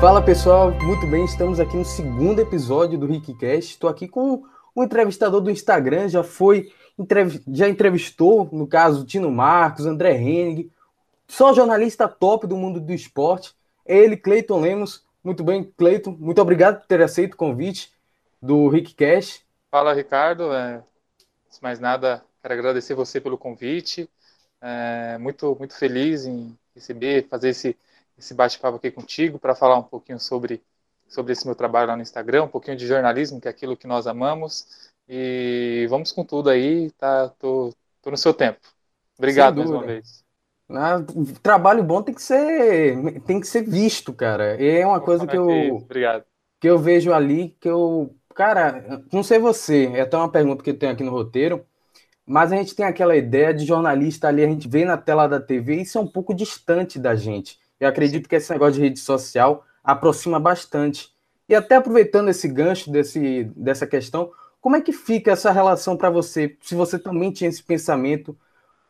[0.00, 3.72] Fala pessoal, muito bem, estamos aqui no segundo episódio do RickCast.
[3.72, 4.42] Estou aqui com
[4.74, 6.72] um entrevistador do Instagram, já foi,
[7.52, 10.70] já entrevistou, no caso, Tino Marcos, André Henning,
[11.28, 13.54] só jornalista top do mundo do esporte.
[13.84, 15.04] É ele, Cleiton Lemos.
[15.22, 17.92] Muito bem, Cleiton, muito obrigado por ter aceito o convite
[18.40, 19.44] do RickCast.
[19.70, 20.52] Fala, Ricardo.
[20.52, 20.82] É,
[21.60, 24.08] mais nada, quero agradecer você pelo convite.
[24.60, 27.76] É, muito, muito feliz em receber, fazer esse
[28.20, 30.62] esse bate-papo aqui contigo para falar um pouquinho sobre,
[31.08, 33.86] sobre esse meu trabalho lá no Instagram, um pouquinho de jornalismo, que é aquilo que
[33.86, 34.92] nós amamos.
[35.08, 37.30] E vamos com tudo aí, tá?
[37.30, 38.60] Tô, tô no seu tempo.
[39.18, 40.24] Obrigado mais uma vez.
[41.42, 44.62] Trabalho bom tem que ser tem que ser visto, cara.
[44.62, 46.24] É uma coisa que eu Obrigado.
[46.60, 50.70] que eu vejo ali que eu, cara, não sei você, é até uma pergunta que
[50.70, 51.66] eu tenho aqui no roteiro,
[52.30, 55.40] mas a gente tem aquela ideia de jornalista ali, a gente vê na tela da
[55.40, 57.58] TV, isso é um pouco distante da gente.
[57.80, 61.12] Eu acredito que esse negócio de rede social aproxima bastante.
[61.48, 66.08] E até aproveitando esse gancho desse, dessa questão, como é que fica essa relação para
[66.08, 66.56] você?
[66.60, 68.38] Se você também tinha esse pensamento,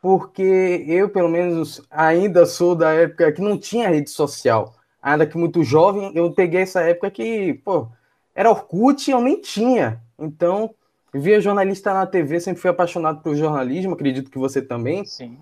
[0.02, 4.74] porque eu, pelo menos, ainda sou da época que não tinha rede social.
[5.00, 7.88] Ainda que muito jovem, eu peguei essa época que, pô,
[8.34, 10.02] era Orkut e eu nem tinha.
[10.18, 10.74] Então,
[11.12, 15.04] via jornalista na TV, sempre fui apaixonado por jornalismo, acredito que você também.
[15.04, 15.38] Sim.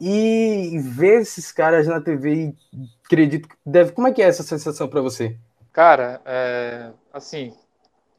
[0.00, 2.54] E ver esses caras na TV,
[3.04, 3.92] acredito que deve.
[3.92, 5.36] Como é que é essa sensação para você?
[5.72, 7.54] Cara, é, assim,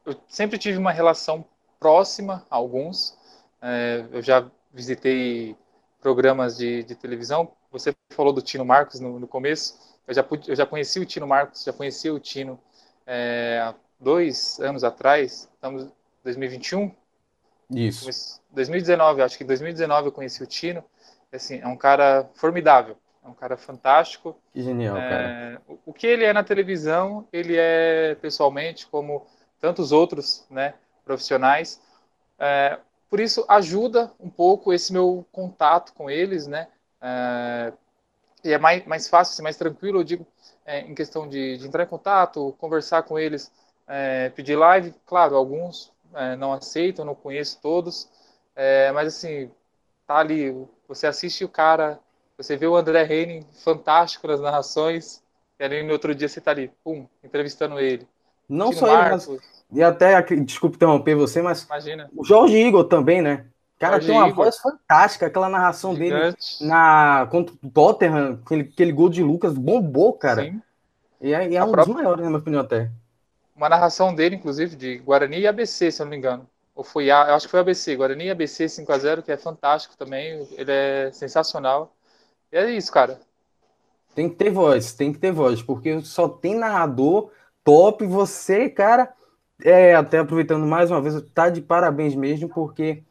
[0.04, 1.44] eu sempre tive uma relação
[1.78, 3.16] próxima a alguns.
[3.60, 5.56] É, eu já visitei
[6.00, 7.52] programas de, de, televisão.
[7.70, 9.78] Você falou do Tino Marcos no, no começo.
[10.06, 12.60] Eu já, eu já conheci o Tino Marcos, já conheci o Tino
[13.06, 15.48] é, há dois anos atrás.
[15.54, 15.88] Estamos
[16.26, 16.94] 2021?
[17.70, 18.40] Isso.
[18.50, 20.84] 2019, acho que em 2019 eu conheci o Tino
[21.36, 24.36] assim, é um cara formidável, é um cara fantástico.
[24.52, 25.62] Que genial, é, cara.
[25.84, 29.26] O, que ele é na televisão, ele é pessoalmente, como
[29.60, 30.74] tantos outros, né,
[31.04, 31.80] profissionais.
[32.38, 32.78] É,
[33.08, 36.68] por isso ajuda um pouco esse meu contato com eles, né?
[37.00, 37.72] É,
[38.44, 40.26] e é mais, mais fácil, mais tranquilo, eu digo,
[40.64, 43.52] é, em questão de, de, entrar em contato, conversar com eles,
[43.86, 44.94] é, pedir live.
[45.04, 48.08] Claro, alguns é, não aceitam, não conheço todos,
[48.54, 49.50] é, mas assim,
[50.06, 50.54] tá ali,
[50.88, 52.00] você assiste o cara,
[52.36, 55.22] você vê o André Henning fantástico nas narrações,
[55.58, 58.08] e ali no outro dia você tá ali, pum, entrevistando ele.
[58.48, 62.10] Não Tino só Marcos, ele, mas, e até, desculpe interromper você, mas imagina.
[62.16, 63.46] o Jorge Igor também, né?
[63.76, 64.44] O cara Jorge tem uma Igor.
[64.44, 66.58] voz fantástica, aquela narração Gigante.
[66.58, 70.44] dele na, contra o Tottenham, aquele, aquele gol de Lucas, bombou, cara.
[70.44, 70.62] Sim.
[71.20, 71.94] E é, e é um própria...
[71.94, 72.90] dos maiores, na minha opinião, até.
[73.56, 77.10] Uma narração dele, inclusive, de Guarani e ABC, se eu não me engano ou foi
[77.10, 80.46] a, eu acho que foi ABC, Guarani ABC 5 a 0 que é fantástico também,
[80.52, 81.96] ele é sensacional.
[82.52, 83.18] E é isso, cara.
[84.14, 87.30] Tem que ter voz, tem que ter voz, porque só tem narrador
[87.64, 89.12] top, você, cara,
[89.64, 93.02] é, até aproveitando mais uma vez, tá de parabéns mesmo, porque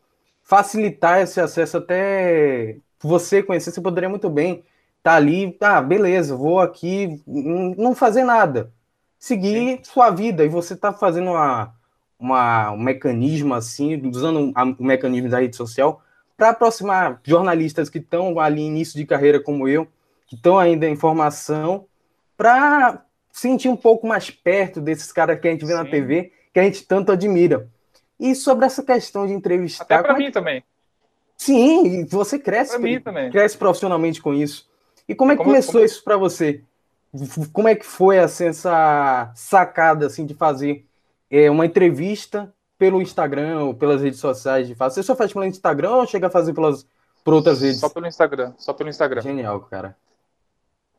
[0.43, 4.63] facilitar esse acesso até você conhecer, você poderia muito bem
[5.01, 8.73] tá ali, tá, beleza, vou aqui, não fazer nada.
[9.17, 9.79] Seguir Sim.
[9.83, 11.73] sua vida, e você tá fazendo uma
[12.19, 16.01] uma, um mecanismo assim, usando o mecanismo da rede social,
[16.37, 19.87] para aproximar jornalistas que estão ali início de carreira como eu,
[20.27, 21.85] que estão ainda em formação,
[22.35, 25.77] para sentir um pouco mais perto desses caras que a gente vê Sim.
[25.77, 27.69] na TV, que a gente tanto admira.
[28.19, 29.83] E sobre essa questão de entrevistar.
[29.83, 30.33] Até para mim é que...
[30.33, 30.63] também.
[31.37, 32.77] Sim, você cresce,
[33.29, 34.69] cresce profissionalmente com isso.
[35.07, 35.85] E como é que como, começou como...
[35.85, 36.63] isso para você?
[37.53, 40.85] Como é que foi assim, essa sacada assim de fazer
[41.29, 44.93] é, uma entrevista pelo Instagram ou pelas redes sociais de fato.
[44.93, 46.85] Você só faz pelo Instagram ou chega a fazer pelas,
[47.23, 47.79] por outras redes?
[47.79, 49.21] Só pelo Instagram, só pelo Instagram.
[49.21, 49.95] Genial, cara.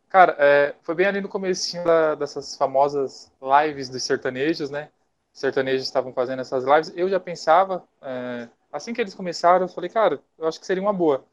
[0.09, 1.77] Cara, é, foi bem ali no começo
[2.19, 4.89] dessas famosas lives dos sertanejos, né?
[5.35, 6.93] Os sertanejos estavam fazendo essas lives.
[6.97, 10.83] Eu já pensava, é, assim que eles começaram, eu falei, cara, eu acho que seria
[10.83, 11.25] uma boa.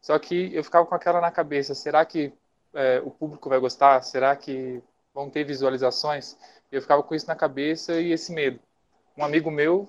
[0.00, 2.32] Só que eu ficava com aquela na cabeça, será que
[2.74, 4.02] é, o público vai gostar?
[4.02, 4.82] Será que
[5.14, 6.36] vão ter visualizações?
[6.70, 8.58] Eu ficava com isso na cabeça e esse medo.
[9.16, 9.88] Um amigo meu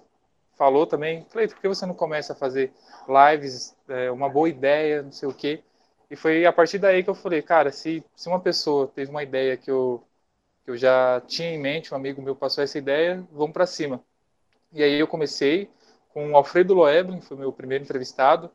[0.56, 2.72] falou também, falei, por que você não começa a fazer
[3.08, 5.64] lives, é, uma boa ideia, não sei o quê.
[6.10, 9.24] E foi a partir daí que eu falei, cara, se, se uma pessoa teve uma
[9.24, 10.04] ideia que eu,
[10.64, 14.04] que eu já tinha em mente, um amigo meu passou essa ideia, vamos para cima.
[14.72, 15.70] E aí eu comecei
[16.14, 18.52] com o Alfredo Loeblin, foi meu primeiro entrevistado.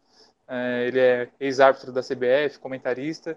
[0.47, 3.37] É, ele é ex-árbitro da CBF, comentarista,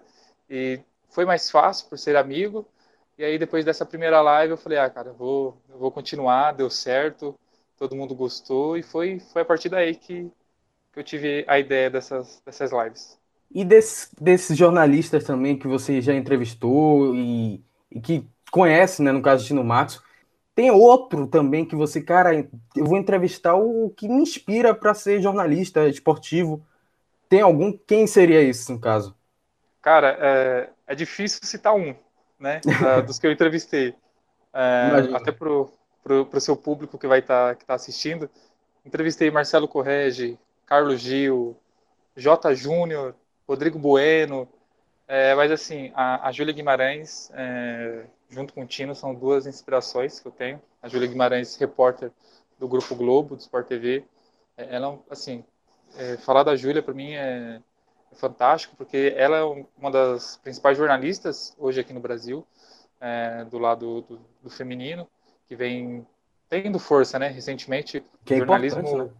[0.52, 2.68] e foi mais fácil por ser amigo.
[3.16, 6.52] E aí, depois dessa primeira live, eu falei, ah, cara, eu vou, eu vou continuar,
[6.52, 7.34] deu certo,
[7.78, 10.30] todo mundo gostou, e foi, foi a partir daí que,
[10.92, 13.18] que eu tive a ideia dessas, dessas lives.
[13.54, 19.22] E desses, desses jornalistas também que você já entrevistou e, e que conhece, né, no
[19.22, 20.02] caso de Tino Marcos,
[20.54, 22.36] tem outro também que você, cara,
[22.76, 26.62] eu vou entrevistar o que me inspira para ser jornalista esportivo.
[27.28, 27.72] Tem algum?
[27.86, 29.16] Quem seria isso, no caso?
[29.82, 31.94] Cara, é, é difícil citar um,
[32.38, 32.60] né?
[33.04, 33.94] dos que eu entrevistei.
[34.54, 38.30] É, até pro, pro, pro seu público que vai estar tá, que tá assistindo.
[38.86, 41.56] Entrevistei Marcelo Correge, Carlos Gil,
[42.16, 42.54] J.
[42.54, 43.14] Júnior,
[43.46, 44.48] Rodrigo Bueno.
[45.08, 50.20] É, mas assim, a, a Júlia Guimarães, é, junto com o Tino, são duas inspirações
[50.20, 50.62] que eu tenho.
[50.80, 52.10] A Júlia Guimarães, repórter
[52.58, 54.04] do Grupo Globo, do Sport TV.
[54.56, 55.44] É, ela, assim,
[55.96, 57.60] é, falar da Júlia para mim é, é,
[58.14, 62.46] fantástico, porque ela é uma das principais jornalistas hoje aqui no Brasil,
[63.00, 65.08] é, do lado do, do, feminino,
[65.46, 66.06] que vem
[66.48, 67.28] tendo força, né?
[67.28, 69.04] Recentemente, que o jornalismo.
[69.04, 69.10] Né?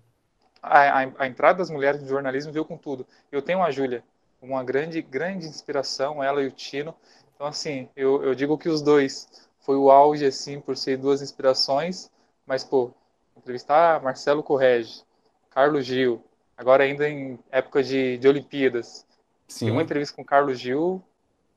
[0.62, 3.06] A, a, a, entrada das mulheres no jornalismo veio com tudo.
[3.30, 4.04] Eu tenho a Júlia,
[4.40, 6.94] uma grande, grande inspiração, ela e o Tino.
[7.34, 9.28] Então, assim, eu, eu digo que os dois
[9.60, 12.10] foi o auge, assim, por ser duas inspirações,
[12.46, 12.92] mas, pô,
[13.36, 15.02] entrevistar Marcelo Correge,
[15.50, 16.22] Carlos Gil,
[16.56, 19.06] agora ainda em época de, de Olimpíadas.
[19.48, 19.70] Sim.
[19.70, 21.02] uma entrevista com o Carlos Gil,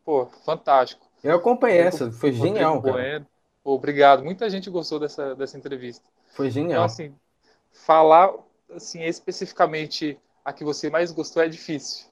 [0.04, 1.06] pô, fantástico.
[1.24, 3.26] Eu acompanhei essa, foi genial, cara.
[3.64, 6.04] Pô, obrigado, muita gente gostou dessa, dessa entrevista.
[6.34, 6.72] Foi genial.
[6.72, 7.16] Então, assim,
[7.72, 8.32] falar,
[8.76, 12.08] assim, especificamente a que você mais gostou é difícil.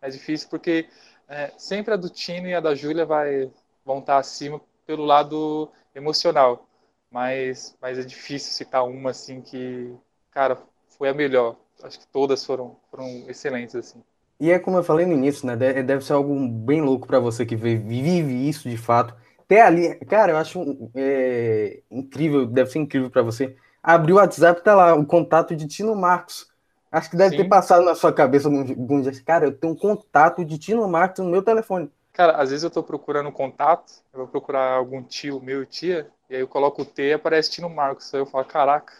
[0.00, 0.88] É difícil porque
[1.28, 3.50] é, sempre a do Tino e a da Júlia vai,
[3.84, 6.66] vão estar acima pelo lado emocional.
[7.10, 9.94] Mas, mas é difícil citar uma assim que,
[10.30, 10.58] cara,
[10.88, 11.56] foi a melhor.
[11.84, 14.02] Acho que todas foram, foram excelentes assim.
[14.40, 15.54] E é como eu falei no início, né?
[15.54, 19.14] Deve ser algo bem louco para você que vive isso de fato.
[19.38, 23.56] Até ali, cara, eu acho é, incrível, deve ser incrível para você.
[23.82, 26.48] Abrir o WhatsApp, tá lá, o contato de Tino Marcos.
[26.90, 27.42] Acho que deve Sim.
[27.42, 29.12] ter passado na sua cabeça algum dia.
[29.24, 31.90] Cara, eu tenho um contato de Tino Marcos no meu telefone.
[32.12, 36.36] Cara, às vezes eu tô procurando contato, eu vou procurar algum tio meu tia, e
[36.36, 38.12] aí eu coloco o T e aparece Tino Marcos.
[38.14, 38.92] Aí eu falo, caraca,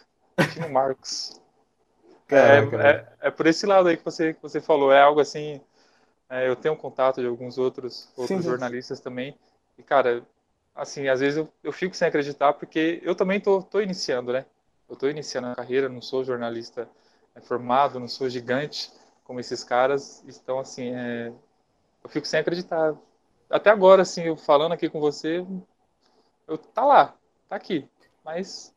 [0.53, 1.41] Tino Marcos.
[2.29, 5.61] É, é, é, por esse lado aí que você, que você falou, é algo assim.
[6.29, 8.49] É, eu tenho contato de alguns outros, outros Sim.
[8.49, 9.37] jornalistas também.
[9.79, 10.23] E, cara,
[10.75, 14.47] assim, às vezes eu, eu fico sem acreditar, porque eu também tô, tô iniciando, né?
[14.89, 16.89] Eu tô iniciando a carreira, não sou jornalista
[17.35, 18.91] é formado, não sou gigante
[19.25, 20.23] como esses caras.
[20.27, 21.33] Então, assim, é,
[22.03, 22.95] eu fico sem acreditar.
[23.51, 25.45] Até agora, assim, eu falando aqui com você,
[26.47, 27.17] eu tá lá,
[27.49, 27.89] tá aqui,
[28.25, 28.75] mas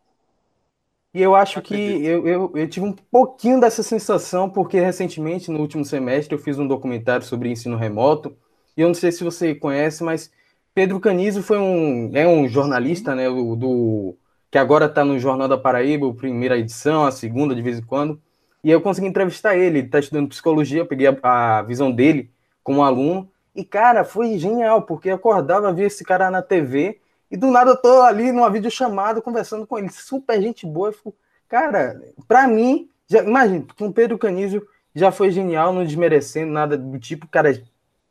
[1.14, 5.60] e eu acho que eu, eu, eu, tive um pouquinho dessa sensação, porque recentemente, no
[5.60, 8.38] último semestre, eu fiz um documentário sobre ensino remoto.
[8.76, 10.32] E eu não sei se você conhece, mas
[10.76, 14.18] Pedro Canizo foi um, é um jornalista, né, do, do
[14.52, 18.22] que agora está no Jornal da Paraíba, primeira edição, a segunda, de vez em quando.
[18.64, 22.30] E eu consegui entrevistar ele, ele está estudando psicologia, eu peguei a, a, visão dele
[22.64, 23.28] como aluno.
[23.56, 27.00] E, cara, foi genial, porque eu acordava, via esse cara na TV,
[27.30, 30.90] e do nada eu tô ali numa videochamada conversando com ele, super gente boa.
[30.90, 31.16] Eu fico,
[31.48, 36.78] cara, pra mim, já, imagina, com o Pedro Canísio já foi genial, não desmerecendo nada
[36.78, 37.62] do tipo, cara,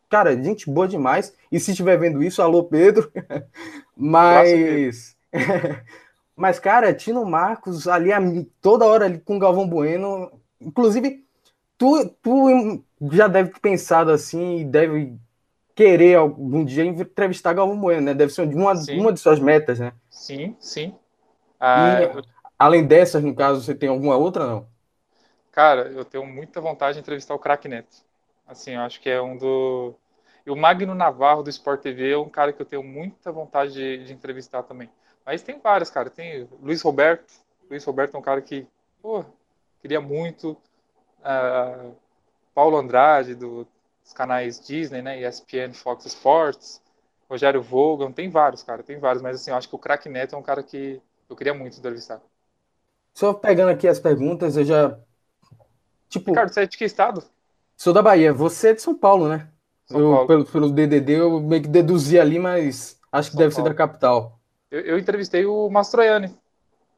[0.09, 1.35] cara, gente boa demais.
[1.51, 3.11] E se estiver vendo isso, alô, Pedro.
[3.97, 5.17] Mas.
[6.37, 8.13] Mas, cara, Tino Marcos ali
[8.61, 10.31] toda hora ali com o Galvão Bueno,
[10.61, 11.25] Inclusive,
[11.77, 15.15] tu, tu já deve ter pensado assim e deve
[15.77, 18.15] querer algum dia entrevistar Galvão Bueno, né?
[18.15, 19.93] Deve ser uma, uma de suas metas, né?
[20.09, 20.97] Sim, sim.
[21.61, 22.23] Ah, e,
[22.59, 24.67] além dessas, no caso, você tem alguma outra, não?
[25.53, 27.99] Cara, eu tenho muita vontade de entrevistar o Crack Neto.
[28.47, 29.95] Assim, eu acho que é um do...
[30.47, 33.75] E o Magno Navarro do Sport TV é um cara que eu tenho muita vontade
[33.75, 34.89] de, de entrevistar também.
[35.27, 36.09] Mas tem vários, cara.
[36.09, 37.35] Tem Luiz Roberto.
[37.69, 38.67] Luiz Roberto é um cara que,
[39.03, 39.25] pô,
[39.81, 40.57] queria muito.
[41.21, 41.95] Uh,
[42.55, 43.67] Paulo Andrade, do,
[44.07, 46.81] dos canais Disney, né, ESPN, Fox Sports,
[47.29, 50.37] Rogério Vogan, tem vários, cara, tem vários, mas assim, eu acho que o Crack Neto
[50.37, 52.21] é um cara que eu queria muito entrevistar.
[53.13, 54.97] Só pegando aqui as perguntas, eu já.
[56.09, 56.31] Tipo.
[56.31, 57.25] Ricardo, você é de que estado?
[57.77, 59.49] Sou da Bahia, você é de São Paulo, né?
[59.87, 60.27] São eu, Paulo.
[60.29, 63.69] Pelo, pelo DDD, eu meio que deduzi ali, mas acho que São deve Paulo.
[63.69, 64.39] ser da capital.
[64.71, 66.29] Eu, eu entrevistei o Mastroianni.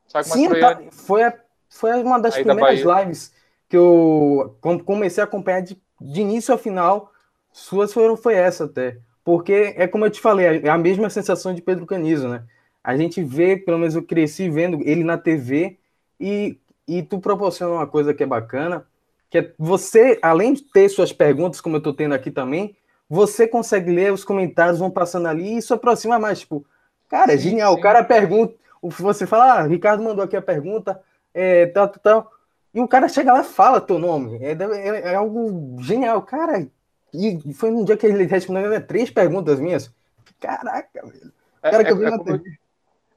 [0.08, 0.84] Thiago Sim, Mastroianni.
[0.84, 1.32] Tá, foi a
[1.70, 3.32] foi uma das Aí primeiras lives
[3.68, 7.12] que eu comecei a acompanhar de, de início a final.
[7.52, 8.98] Suas foram, foi essa até.
[9.24, 12.44] Porque é como eu te falei, é a mesma sensação de Pedro Canizo, né?
[12.82, 15.78] A gente vê, pelo menos eu cresci vendo ele na TV
[16.18, 18.86] e, e tu proporciona uma coisa que é bacana,
[19.28, 22.74] que é você, além de ter suas perguntas, como eu tô tendo aqui também,
[23.08, 26.40] você consegue ler os comentários, vão passando ali e isso aproxima mais.
[26.40, 26.64] Tipo,
[27.08, 27.74] cara, é genial.
[27.74, 31.00] O cara pergunta, você fala, ah, Ricardo mandou aqui a pergunta,
[31.34, 32.32] é, tal, tal, tal.
[32.72, 34.38] E o cara chega lá e fala teu nome.
[34.42, 36.22] É, é, é, algo genial.
[36.22, 36.66] Cara,
[37.12, 39.92] E foi um dia que ele respondeu né, três perguntas minhas.
[40.38, 41.32] Caraca, velho.
[41.62, 42.42] É, Cara, é, que eu vi é, na como,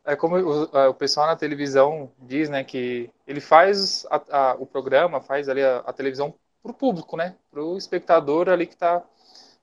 [0.06, 4.56] é como o, é, o, pessoal na televisão diz, né, que ele faz a, a,
[4.56, 8.66] o programa, faz ali a, a televisão para o público, né, para o espectador ali
[8.66, 9.04] que está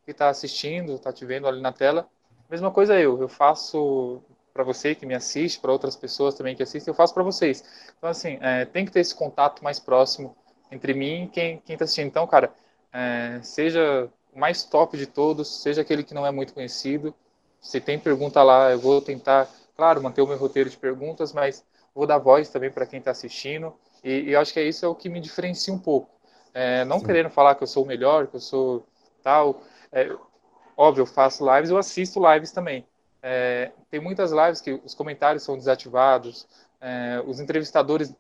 [0.05, 2.09] que tá assistindo, está te vendo ali na tela.
[2.49, 4.23] Mesma coisa eu, eu faço
[4.59, 7.63] para você que me assiste, para outras pessoas também que assistem, eu faço para vocês.
[7.97, 10.35] Então, assim, é, tem que ter esse contato mais próximo
[10.69, 12.09] entre mim e quem está assistindo.
[12.09, 12.53] Então, cara,
[12.93, 17.15] é, seja o mais top de todos, seja aquele que não é muito conhecido.
[17.61, 21.65] Se tem pergunta lá, eu vou tentar, claro, manter o meu roteiro de perguntas, mas
[21.95, 23.73] vou dar voz também para quem está assistindo.
[24.03, 26.11] E, e eu acho que é isso é o que me diferencia um pouco.
[26.53, 27.07] É, não Sim.
[27.07, 28.85] querendo falar que eu sou o melhor, que eu sou
[29.23, 29.63] tal.
[29.93, 30.11] É,
[30.77, 32.85] óbvio, eu faço lives, eu assisto lives também.
[33.23, 36.47] É, tem muitas lives que os comentários são desativados,
[36.81, 38.15] é, os entrevistadores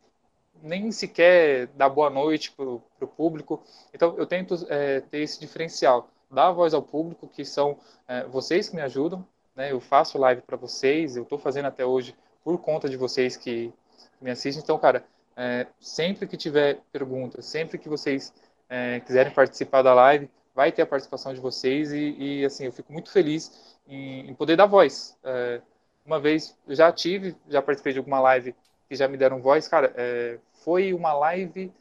[0.62, 3.62] nem sequer dá boa noite para o público.
[3.94, 8.68] Então, eu tento é, ter esse diferencial, dar voz ao público, que são é, vocês
[8.68, 9.24] que me ajudam.
[9.54, 9.72] Né?
[9.72, 13.72] Eu faço live para vocês, eu estou fazendo até hoje por conta de vocês que
[14.20, 14.62] me assistem.
[14.62, 15.04] Então, cara,
[15.36, 18.32] é, sempre que tiver perguntas, sempre que vocês
[18.68, 20.28] é, quiserem participar da live,
[20.58, 24.34] vai ter a participação de vocês e, e assim, eu fico muito feliz em, em
[24.34, 25.16] poder dar voz.
[25.22, 25.60] É,
[26.04, 28.52] uma vez, já tive, já participei de alguma live
[28.88, 31.72] que já me deram voz, cara, é, foi uma live.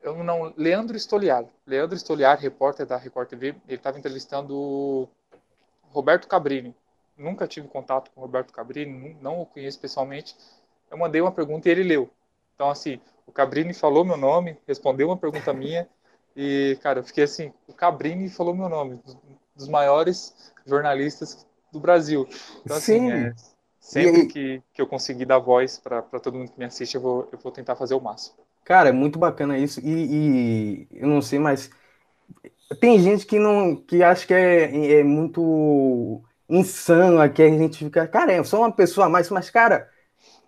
[0.00, 1.44] Eu não, Leandro Stoliar.
[1.66, 5.08] Leandro Stoliar, repórter da Record TV, ele estava entrevistando
[5.90, 6.76] Roberto Cabrini.
[7.18, 10.36] Nunca tive contato com Roberto Cabrini, não o conheço pessoalmente.
[10.88, 12.08] Eu mandei uma pergunta e ele leu.
[12.54, 15.88] Então, assim, o Cabrini falou meu nome, respondeu uma pergunta minha.
[16.36, 19.00] E, cara, eu fiquei assim: o Cabrini falou meu nome,
[19.54, 22.26] dos maiores jornalistas do Brasil.
[22.64, 23.10] Então, assim, Sim.
[23.10, 23.34] É,
[23.82, 27.28] Sempre que, que eu conseguir dar voz para todo mundo que me assiste, eu vou,
[27.32, 28.36] eu vou tentar fazer o máximo.
[28.64, 29.80] Cara, é muito bacana isso.
[29.80, 31.68] E, e eu não sei, mas
[32.80, 37.42] tem gente que não que acha que é, é muito insano aqui.
[37.42, 39.88] A gente fica, cara, eu sou uma pessoa a mais, mas, cara,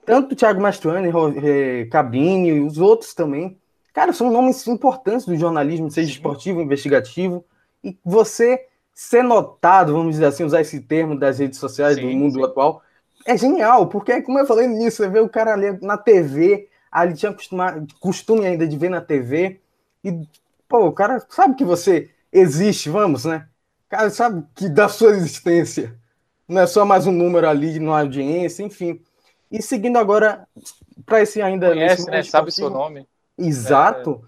[0.07, 1.11] tanto o Thiago Mastrani,
[1.45, 3.61] é, Cabrini e os outros também,
[3.95, 7.45] cara, são nomes importantes do jornalismo, seja esportivo, investigativo.
[7.83, 12.09] E você ser notado, vamos dizer assim, usar esse termo das redes sociais sim, do
[12.09, 12.45] mundo sim.
[12.45, 12.83] atual,
[13.25, 17.15] é genial, porque, como eu falei nisso, você vê o cara ali na TV, ali
[17.15, 17.35] tinha
[17.99, 19.61] costume ainda de ver na TV,
[20.05, 20.13] e,
[20.69, 23.49] pô, o cara sabe que você existe, vamos, né?
[23.87, 25.97] O cara sabe que da sua existência.
[26.47, 29.01] Não é só mais um número ali na audiência, enfim.
[29.51, 30.47] E seguindo agora
[31.07, 31.69] para esse ainda.
[31.69, 32.23] Conhece, né?
[32.23, 33.07] Sabe seu nome.
[33.37, 34.23] Exato.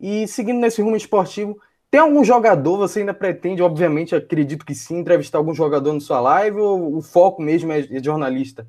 [0.00, 0.06] É.
[0.06, 4.98] E seguindo nesse rumo esportivo, tem algum jogador, você ainda pretende, obviamente, acredito que sim,
[4.98, 8.66] entrevistar algum jogador na sua live ou o foco mesmo é, é jornalista?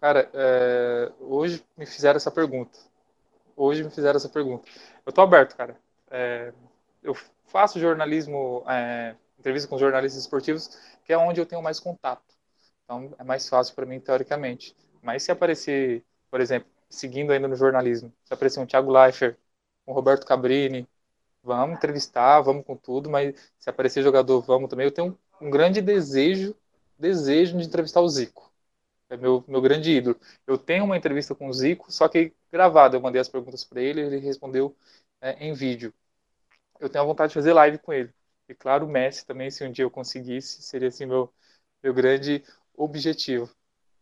[0.00, 2.78] Cara, é, hoje me fizeram essa pergunta.
[3.56, 4.68] Hoje me fizeram essa pergunta.
[5.04, 5.76] Eu tô aberto, cara.
[6.10, 6.52] É,
[7.02, 12.22] eu faço jornalismo, é, entrevista com jornalistas esportivos, que é onde eu tenho mais contato.
[12.84, 14.76] Então é mais fácil para mim, teoricamente.
[15.02, 19.36] Mas se aparecer, por exemplo, seguindo ainda no jornalismo, se aparecer um Thiago Leifert,
[19.86, 20.88] um Roberto Cabrini,
[21.42, 24.86] vamos entrevistar, vamos com tudo, mas se aparecer jogador, vamos também.
[24.86, 26.56] Eu tenho um grande desejo,
[26.98, 28.52] desejo de entrevistar o Zico.
[29.08, 30.18] É meu, meu grande ídolo.
[30.46, 32.96] Eu tenho uma entrevista com o Zico, só que gravada.
[32.96, 34.76] Eu mandei as perguntas para ele, ele respondeu
[35.20, 35.94] é, em vídeo.
[36.80, 38.12] Eu tenho a vontade de fazer live com ele.
[38.48, 41.32] E claro, o Messi também, se um dia eu conseguisse, seria assim meu,
[41.82, 42.44] meu grande
[42.76, 43.50] objetivo.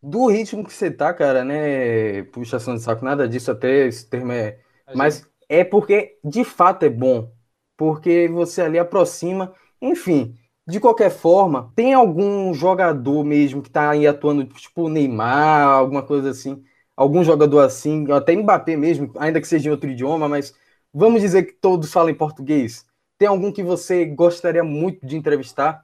[0.07, 2.25] Do ritmo que você tá, cara, né?
[2.25, 4.59] Puxação de saco, nada disso, até esse termo é.
[4.95, 7.33] Mas é porque de fato é bom,
[7.75, 10.37] porque você ali aproxima, enfim.
[10.67, 16.31] De qualquer forma, tem algum jogador mesmo que está aí atuando, tipo Neymar, alguma coisa
[16.31, 16.63] assim,
[16.95, 20.55] algum jogador assim, até Mbappé mesmo, ainda que seja em outro idioma, mas
[20.93, 22.85] vamos dizer que todos falam português.
[23.17, 25.83] Tem algum que você gostaria muito de entrevistar?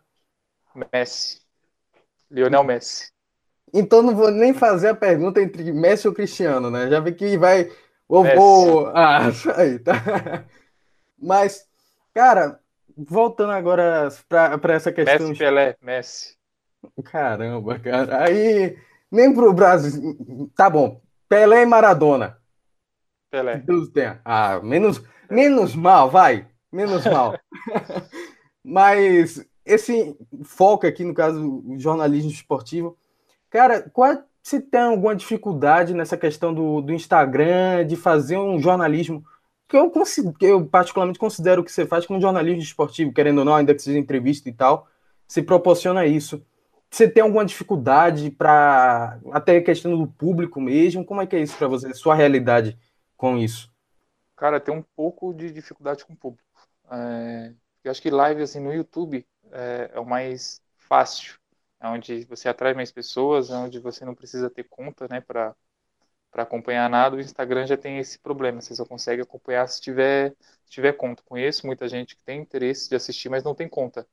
[0.93, 1.41] Messi.
[2.31, 3.11] Lionel Messi.
[3.73, 6.89] Então não vou nem fazer a pergunta entre Messi ou Cristiano, né?
[6.89, 7.71] Já vi que vai
[8.11, 8.87] Vou, vou...
[8.89, 10.45] Ah, aí, tá.
[11.17, 11.65] Mas,
[12.13, 12.59] cara,
[12.97, 15.29] voltando agora para essa questão.
[15.29, 16.37] Messi, Pelé, Messi.
[17.05, 18.25] Caramba, cara.
[18.25, 18.77] Aí,
[19.13, 20.19] nem pro Brasil.
[20.57, 21.01] Tá bom.
[21.29, 22.37] Pelé e Maradona.
[23.31, 23.59] Pelé.
[23.59, 24.21] Deus tenha.
[24.25, 25.01] Ah, menos,
[25.31, 26.49] menos mal, vai.
[26.73, 27.39] Menos mal.
[28.65, 32.99] Mas esse foco aqui, no caso, jornalismo esportivo.
[33.51, 39.25] Cara, qual se tem alguma dificuldade nessa questão do, do Instagram, de fazer um jornalismo
[39.69, 39.93] que eu,
[40.41, 43.99] eu particularmente considero que você faz como jornalismo esportivo, querendo ou não, ainda que seja
[43.99, 44.89] entrevista e tal,
[45.29, 46.45] se proporciona isso.
[46.91, 51.05] Você tem alguma dificuldade para até a questão do público mesmo?
[51.05, 52.77] Como é que é isso para você, sua realidade
[53.17, 53.71] com isso?
[54.37, 56.49] Cara, tem um pouco de dificuldade com o público.
[56.91, 57.55] É,
[57.85, 61.40] Eu acho que live assim no YouTube é, é o mais fácil, é
[61.89, 65.55] onde você atrai mais pessoas, é onde você não precisa ter conta, né, para
[66.31, 67.17] para acompanhar nada.
[67.17, 70.35] O Instagram já tem esse problema, você só consegue acompanhar se tiver
[70.65, 71.23] se tiver conta.
[71.25, 74.07] Conheço muita gente que tem interesse de assistir, mas não tem conta.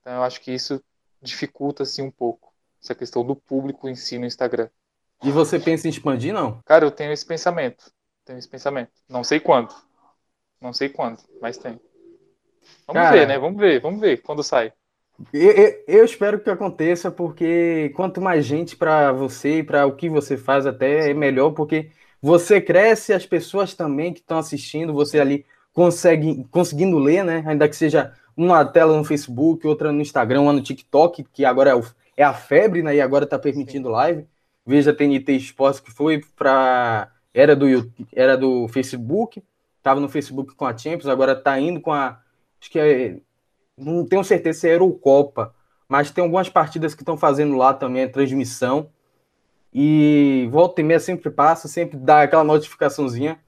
[0.00, 0.82] Então eu acho que isso
[1.22, 4.68] dificulta assim um pouco essa questão do público em si no Instagram.
[5.22, 6.60] E você pensa em expandir, não?
[6.64, 7.90] Cara, eu tenho esse pensamento.
[8.24, 8.92] Tenho esse pensamento.
[9.08, 9.74] Não sei quando.
[10.60, 11.80] Não sei quando, mas tem.
[12.86, 13.38] Vamos Cara, ver, né?
[13.38, 14.72] Vamos ver, vamos ver quando sai.
[15.32, 20.08] Eu, eu, espero que aconteça, porque quanto mais gente para você e para o que
[20.10, 25.18] você faz, até é melhor, porque você cresce, as pessoas também que estão assistindo, você
[25.18, 27.42] ali consegue, conseguindo ler, né?
[27.46, 31.70] Ainda que seja uma tela no Facebook, outra no Instagram, uma no TikTok, que agora
[31.70, 31.84] é, o,
[32.16, 32.96] é a febre, né?
[32.96, 34.26] E agora está permitindo live.
[34.66, 37.10] Veja a TNT Esportes, que foi para.
[37.32, 37.66] Era do,
[38.14, 39.42] era do Facebook,
[39.78, 42.20] estava no Facebook com a Champions, agora está indo com a.
[42.60, 43.18] Acho que é
[43.76, 45.54] não tenho certeza se é Eurocopa,
[45.88, 48.90] mas tem algumas partidas que estão fazendo lá também a transmissão.
[49.72, 53.38] E volta e meia sempre passa, sempre dá aquela notificaçãozinha.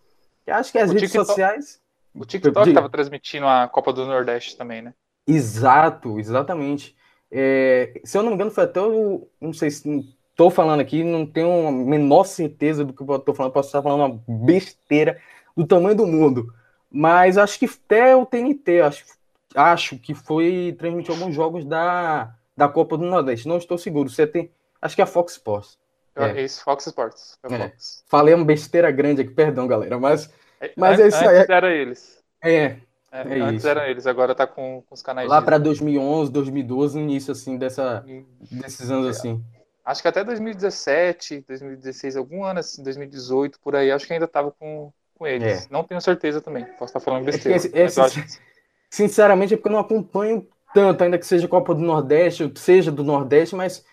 [0.46, 1.80] Eu acho que as o redes TikTok, sociais.
[2.14, 4.92] O TikTok estava transmitindo a Copa do Nordeste também, né?
[5.26, 6.94] Exato, exatamente.
[7.30, 9.26] É, se eu não me engano, foi até o.
[9.40, 9.88] Não sei se
[10.30, 13.82] estou falando aqui, não tenho a menor certeza do que eu estou falando, posso estar
[13.82, 15.20] falando uma besteira
[15.56, 16.52] do tamanho do mundo.
[16.90, 19.10] Mas acho que até o TNT, acho que
[19.54, 23.48] acho que foi transmitir alguns jogos da, da Copa do Nordeste.
[23.48, 24.08] Não estou seguro.
[24.08, 24.50] Você tem.
[24.80, 25.78] Acho que é a Fox Sports.
[26.14, 27.38] É, é Fox Sports.
[27.44, 27.72] É é.
[28.06, 29.98] Falei uma besteira grande aqui, perdão, galera.
[29.98, 31.36] Mas, é, mas é isso aí.
[31.38, 32.18] Antes era eles.
[32.42, 32.54] É.
[32.56, 32.78] é,
[33.12, 33.68] é antes isso.
[33.68, 35.28] eram eles, agora tá com, com os canais.
[35.28, 38.04] Lá para 2011, 2012, início assim dessa,
[38.50, 39.42] desses anos assim.
[39.84, 44.50] Acho que até 2017, 2016, algum ano assim, 2018, por aí, acho que ainda tava
[44.50, 45.68] com, com eles.
[45.70, 46.64] Não tenho certeza também.
[46.64, 47.56] Posso estar falando besteira.
[47.56, 48.00] Esse, esse,
[48.90, 53.04] Sinceramente, é porque eu não acompanho tanto, ainda que seja Copa do Nordeste, seja do
[53.04, 53.84] Nordeste, mas,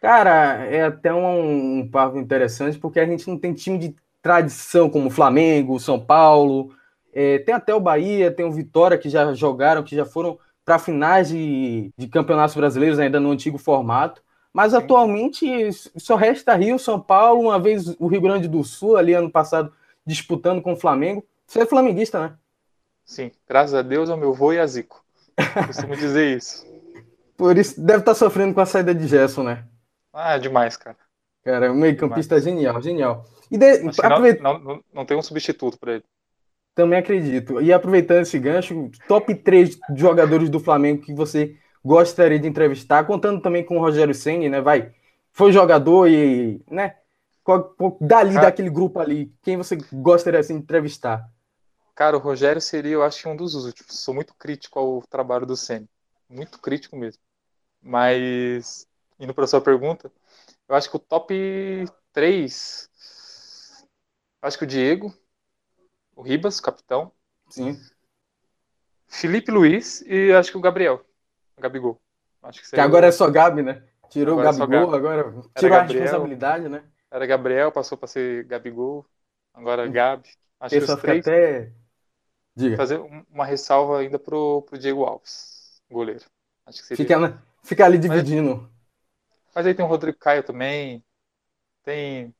[0.00, 4.88] cara, é até um, um papo interessante, porque a gente não tem time de tradição
[4.90, 6.74] como Flamengo, São Paulo,
[7.12, 10.78] é, tem até o Bahia, tem o Vitória, que já jogaram, que já foram para
[10.78, 14.22] finais de, de campeonatos brasileiros, ainda no antigo formato.
[14.52, 14.78] Mas Sim.
[14.78, 19.30] atualmente só resta Rio, São Paulo, uma vez o Rio Grande do Sul, ali ano
[19.30, 19.72] passado,
[20.04, 21.24] disputando com o Flamengo.
[21.46, 22.34] Você é flamenguista, né?
[23.10, 25.04] Sim, graças a Deus ao meu vô e a Zico.
[25.66, 26.64] Costumo dizer isso.
[27.36, 29.64] Por isso, deve estar tá sofrendo com a saída de Gerson, né?
[30.12, 30.96] Ah, é demais, cara.
[31.42, 33.24] Cara, o meio campista é genial, genial.
[33.50, 33.80] E de...
[34.00, 34.40] Aproveita...
[34.40, 36.04] não, não, não tem um substituto para ele.
[36.72, 37.60] Também acredito.
[37.60, 43.42] E aproveitando esse gancho, top 3 jogadores do Flamengo que você gostaria de entrevistar, contando
[43.42, 44.60] também com o Rogério Senni, né?
[44.60, 44.92] Vai,
[45.32, 46.94] foi jogador e, né?
[48.00, 51.28] Dali, daquele grupo ali, quem você gostaria assim, de entrevistar?
[51.94, 53.98] Cara, o Rogério seria, eu acho, um dos últimos.
[53.98, 55.88] Sou muito crítico ao trabalho do Senna.
[56.28, 57.22] Muito crítico mesmo.
[57.82, 58.86] Mas,
[59.18, 60.10] indo para sua pergunta,
[60.68, 62.88] eu acho que o top 3.
[64.42, 65.14] Acho que o Diego,
[66.14, 67.12] o Ribas, o capitão.
[67.48, 67.78] Sim.
[69.08, 71.04] Felipe Luiz e acho que o Gabriel.
[71.56, 72.00] O Gabigol.
[72.42, 73.82] Acho que, que agora é só Gabi, né?
[74.08, 76.84] Tirou agora o Gabigol, é agora tirou a responsabilidade, né?
[77.10, 79.04] Era Gabriel, passou para ser Gabigol,
[79.52, 80.28] agora Gabi.
[80.60, 81.26] Acho que os três...
[81.26, 81.72] até
[82.54, 82.76] Diga.
[82.76, 82.98] Fazer
[83.30, 86.24] uma ressalva ainda pro, pro Diego Alves, goleiro.
[86.66, 87.04] Acho que seria...
[87.04, 88.56] fica, fica ali dividindo.
[88.56, 91.04] Mas, mas, aí tem o Rodrigo Caio também.
[91.82, 92.34] Tem.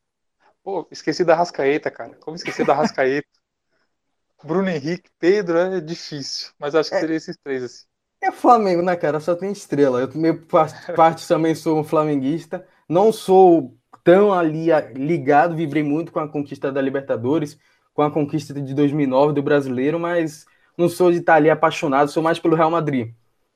[0.62, 2.16] Pô, esqueci da Rascaeta, cara.
[2.16, 3.28] Como esqueci da Rascaeta?
[4.44, 7.84] Bruno Henrique, Pedro é difícil, mas acho que é, seria esses três assim.
[8.22, 9.20] É Flamengo, né, cara?
[9.20, 10.00] Só tem estrela.
[10.00, 10.46] Eu meio
[10.96, 12.66] parte também sou um flamenguista.
[12.88, 17.58] Não sou tão ali ligado, vibrei muito com a conquista da Libertadores
[17.94, 22.22] com a conquista de 2009 do brasileiro, mas não sou de estar ali apaixonado, sou
[22.22, 23.12] mais pelo Real Madrid.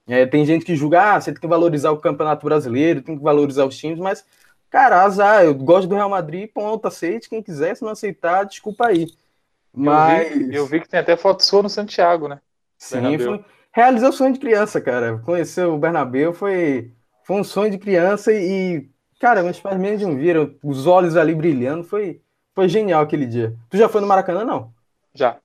[0.06, 3.22] É, tem gente que julga, ah, você tem que valorizar o Campeonato Brasileiro, tem que
[3.22, 4.24] valorizar os times, mas,
[4.68, 8.88] cara, azar, eu gosto do Real Madrid, ponto, aceite, quem quiser, se não aceitar, desculpa
[8.88, 9.06] aí.
[9.72, 10.30] Mas...
[10.30, 12.40] Eu vi, eu vi que tem até foto sua no Santiago, né?
[12.76, 13.42] Sim, foi,
[13.72, 15.18] realizou o sonho de criança, cara.
[15.24, 16.92] Conhecer o Bernabéu foi,
[17.24, 18.86] foi um sonho de criança e,
[19.18, 22.20] cara, meus pais mesmo viram os olhos ali brilhando, foi,
[22.54, 23.54] foi genial aquele dia.
[23.68, 24.72] Tu já foi no Maracanã, não?
[25.12, 25.38] Já.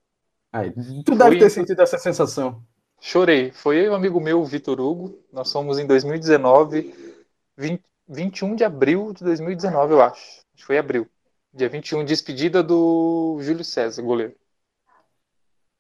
[0.52, 0.72] Aí,
[1.04, 2.64] tu deve ter sentido essa sensação.
[3.02, 3.52] Chorei.
[3.52, 5.18] Foi eu e um amigo meu, o Vitor Hugo.
[5.32, 7.18] Nós fomos em 2019,
[7.58, 10.16] 20, 21 de abril de 2019, eu acho.
[10.16, 11.08] Acho que foi abril.
[11.54, 14.36] Dia 21, despedida do Júlio César, goleiro.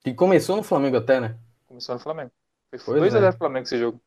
[0.01, 1.35] Que começou no Flamengo até, né?
[1.67, 2.31] Começou no Flamengo.
[2.79, 3.31] Foi 2x0 é.
[3.31, 3.99] Flamengo esse jogo.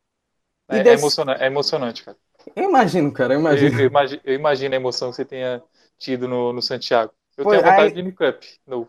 [0.69, 2.17] É, é, emocionante, é emocionante, cara.
[2.55, 3.75] Eu imagino, cara, eu imagino.
[3.75, 5.61] Eu, eu, imagino, eu imagino a emoção que você tenha
[5.97, 7.11] tido no, no Santiago.
[7.37, 8.87] Eu Foi, tenho vontade aí, de ir no.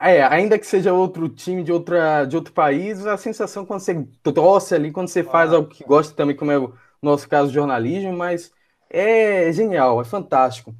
[0.00, 3.94] É, ainda que seja outro time de, outra, de outro país, a sensação quando você
[4.34, 5.56] torce ali, quando você faz ah.
[5.56, 8.50] algo que gosta também, como é o nosso caso, jornalismo, mas
[8.90, 10.74] é genial, é fantástico.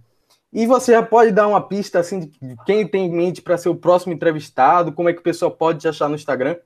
[0.52, 2.30] E você já pode dar uma pista assim de
[2.66, 5.78] quem tem em mente para ser o próximo entrevistado, como é que o pessoal pode
[5.78, 6.56] te achar no Instagram?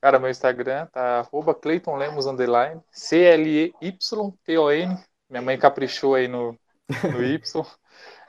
[0.00, 3.68] Cara, meu Instagram tá arroba Clayton Lemos underline, C-L-E-Y-T-O-N.
[5.30, 6.58] Minha mãe caprichou aí no,
[7.10, 7.40] no Y.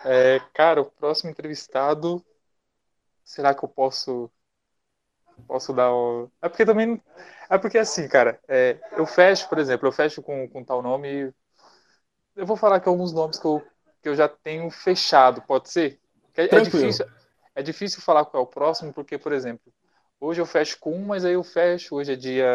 [0.06, 2.24] É, cara, o próximo entrevistado.
[3.24, 4.32] Será que eu posso.
[5.48, 6.30] Posso dar o.
[6.42, 7.02] É porque também.
[7.50, 11.34] É porque assim, cara, é, eu fecho, por exemplo, eu fecho com, com tal nome.
[12.36, 13.64] Eu vou falar aqui alguns nomes que eu,
[14.02, 16.00] que eu já tenho fechado, pode ser?
[16.36, 17.06] É, é difícil,
[17.56, 19.72] é difícil falar qual é o próximo, porque, por exemplo,
[20.20, 21.96] Hoje eu fecho com um, mas aí eu fecho.
[21.96, 22.48] Hoje é dia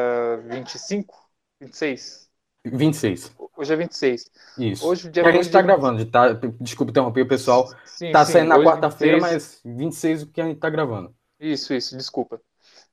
[0.48, 2.29] 25, 26.
[2.64, 3.34] 26.
[3.56, 4.30] Hoje é 26.
[4.58, 4.86] Isso.
[4.86, 6.32] Hoje, dia, a gente está gravando, tá?
[6.60, 7.68] Desculpa interromper o pessoal.
[7.84, 11.14] Sim, tá sim, saindo na quarta-feira, mas 26 o que a gente está gravando.
[11.38, 12.40] Isso, isso, desculpa.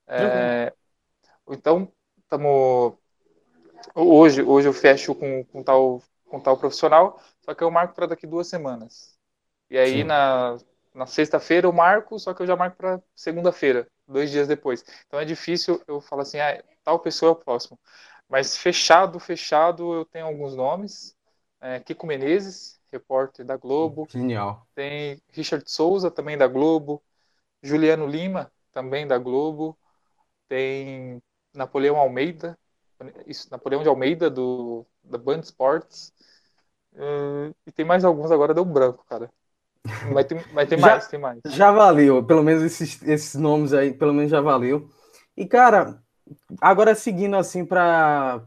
[0.07, 0.73] É,
[1.49, 2.93] então, estamos.
[3.93, 8.07] Hoje, hoje eu fecho com, com, tal, com tal profissional, só que eu marco para
[8.07, 9.17] daqui duas semanas.
[9.69, 10.57] E aí, na,
[10.93, 14.83] na sexta-feira eu marco, só que eu já marco para segunda-feira dois dias depois.
[15.07, 17.77] Então é difícil eu falar assim, ah, tal pessoa é o próximo.
[18.29, 21.15] Mas fechado, fechado, eu tenho alguns nomes.
[21.61, 24.07] É, Kiko Menezes, repórter da Globo.
[24.09, 24.67] Genial.
[24.75, 27.01] Tem Richard Souza, também da Globo.
[27.63, 29.77] Juliano Lima, também da Globo.
[30.47, 31.21] Tem
[31.53, 32.57] Napoleão Almeida,
[33.25, 36.13] isso, Napoleão de Almeida, do, da Band Sports.
[36.93, 39.29] Uh, e tem mais alguns agora, deu branco, cara.
[40.11, 41.39] Vai ter, vai ter já, mais, tem mais.
[41.45, 44.89] Já valeu, pelo menos esses, esses nomes aí, pelo menos já valeu.
[45.35, 46.01] E, cara,
[46.61, 48.41] agora seguindo assim para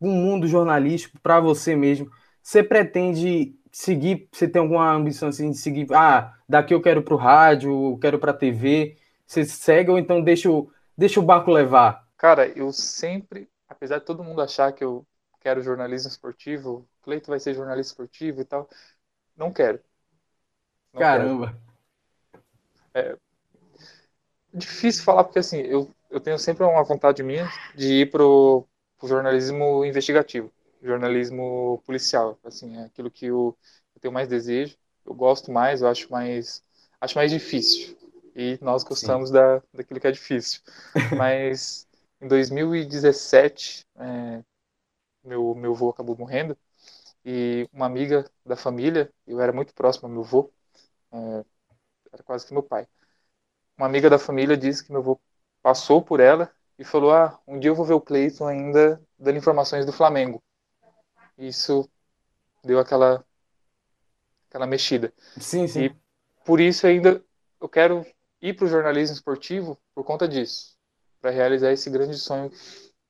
[0.00, 2.10] o um mundo jornalístico, para você mesmo,
[2.42, 7.14] você pretende seguir, você tem alguma ambição assim de seguir, ah, daqui eu quero para
[7.14, 8.96] o rádio, eu quero para a TV,
[9.26, 12.06] você segue ou então deixa o, deixa o barco levar?
[12.16, 15.06] Cara, eu sempre, apesar de todo mundo achar que eu
[15.40, 18.68] quero jornalismo esportivo, Cleito vai ser jornalista esportivo e tal,
[19.36, 19.80] não quero
[20.94, 21.60] não Caramba!
[22.94, 23.16] É
[24.52, 28.64] difícil falar, porque assim, eu, eu tenho sempre uma vontade minha de ir pro,
[28.98, 33.58] pro jornalismo investigativo, jornalismo policial, assim, é aquilo que eu,
[33.96, 36.62] eu tenho mais desejo, eu gosto mais, eu acho mais,
[37.00, 37.96] acho mais difícil.
[38.36, 40.60] E nós gostamos da, daquilo que é difícil.
[41.10, 41.88] Mas
[42.20, 44.44] em 2017, é,
[45.24, 46.56] meu, meu avô acabou morrendo
[47.24, 50.52] e uma amiga da família, eu era muito próximo ao meu avô,
[51.12, 51.44] é,
[52.12, 52.86] era quase que meu pai.
[53.78, 55.20] Uma amiga da família disse que meu avô
[55.64, 59.38] passou por ela e falou: Ah, um dia eu vou ver o Cleiton ainda dando
[59.38, 60.44] informações do Flamengo.
[61.38, 61.90] Isso
[62.62, 63.24] deu aquela
[64.48, 65.10] aquela mexida.
[65.38, 65.84] Sim, sim.
[65.84, 65.96] E
[66.44, 67.24] por isso ainda
[67.58, 68.04] eu quero
[68.42, 70.76] ir para o jornalismo esportivo por conta disso,
[71.18, 72.50] para realizar esse grande sonho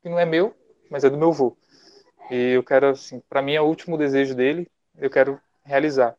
[0.00, 0.56] que não é meu,
[0.88, 1.56] mas é do meu avô.
[2.30, 6.16] E eu quero assim, para mim é o último desejo dele, eu quero realizar.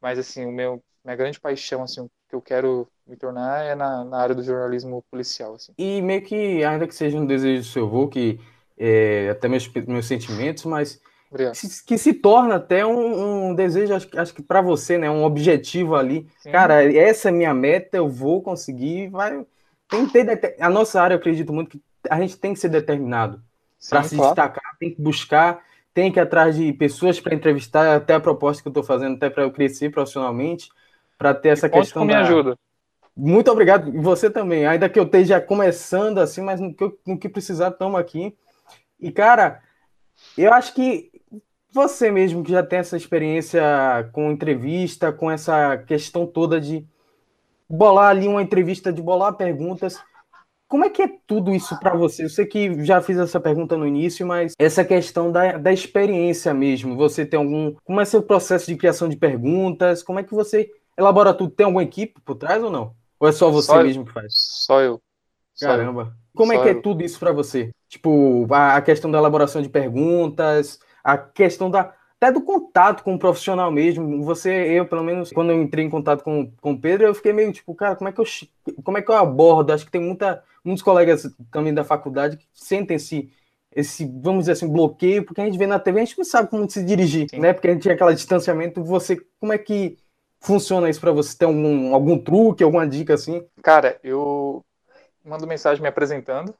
[0.00, 3.74] Mas assim, o meu minha grande paixão, assim, o que eu quero me tornar é
[3.74, 5.72] na, na área do jornalismo policial, assim.
[5.78, 8.40] E meio que, ainda que seja um desejo do seu avô, que
[8.76, 14.08] é, até meus, meus sentimentos, mas que, que se torna até um, um desejo, acho,
[14.18, 16.26] acho que para você, né, um objetivo ali.
[16.38, 16.50] Sim.
[16.50, 19.44] Cara, essa é minha meta, eu vou conseguir, vai...
[19.88, 22.68] Tem que ter, a nossa área, eu acredito muito que a gente tem que ser
[22.68, 23.40] determinado
[23.88, 24.34] para se claro.
[24.34, 28.62] destacar, tem que buscar, tem que ir atrás de pessoas para entrevistar, até a proposta
[28.62, 30.70] que eu estou fazendo, até para eu crescer profissionalmente
[31.18, 32.02] para ter essa questão.
[32.02, 32.14] Com da...
[32.14, 32.56] minha ajuda.
[33.16, 33.92] Muito obrigado.
[34.02, 34.66] Você também.
[34.66, 38.36] Ainda que eu esteja começando assim, mas no que, no que precisar, estamos aqui.
[38.98, 39.60] E, cara,
[40.36, 41.10] eu acho que
[41.72, 43.62] você mesmo que já tem essa experiência
[44.12, 46.86] com entrevista, com essa questão toda de
[47.68, 50.00] bolar ali uma entrevista, de bolar perguntas.
[50.68, 52.24] Como é que é tudo isso para você?
[52.24, 56.54] Eu sei que já fiz essa pergunta no início, mas essa questão da, da experiência
[56.54, 56.96] mesmo.
[56.96, 57.74] Você tem algum.
[57.84, 60.02] Como é seu processo de criação de perguntas?
[60.02, 61.50] Como é que você elabora tudo?
[61.50, 62.94] Tem alguma equipe por trás ou não?
[63.18, 64.32] Ou é só você só mesmo que faz?
[64.36, 65.00] Só eu.
[65.60, 66.04] Caramba.
[66.04, 66.14] Só eu.
[66.34, 66.78] Como é que é eu.
[66.78, 67.70] é tudo isso para você?
[67.88, 73.14] Tipo, a, a, questão da elaboração de perguntas, a questão da até do contato com
[73.14, 74.22] o profissional mesmo.
[74.24, 77.32] Você, eu, pelo menos, quando eu entrei em contato com, com o Pedro, eu fiquei
[77.32, 78.24] meio tipo, cara, como é que eu,
[78.82, 79.72] como é que eu abordo?
[79.72, 83.30] Acho que tem muita, muitos colegas também da faculdade que sentem esse,
[83.74, 86.48] esse, vamos dizer assim, bloqueio, porque a gente vê na TV, a gente não sabe
[86.48, 87.40] como se dirigir, Sim.
[87.40, 87.52] né?
[87.52, 88.82] Porque a gente tinha aquele distanciamento.
[88.82, 89.98] Você, como é que
[90.44, 91.36] funciona isso para você?
[91.36, 93.46] Tem algum, algum truque, alguma dica assim?
[93.62, 94.64] Cara, eu
[95.24, 96.54] mando mensagem me apresentando.